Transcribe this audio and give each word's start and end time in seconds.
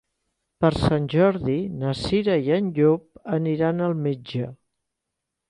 Per 0.63 0.69
Sant 0.77 1.03
Jordi 1.13 1.57
na 1.83 1.91
Cira 1.99 2.39
i 2.47 2.49
en 2.57 2.73
Llop 2.79 3.23
aniran 3.39 3.85
al 3.91 3.95
metge. 4.09 4.51